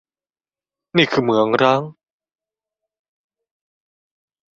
[0.97, 1.81] นี่คือเหมืองร้าง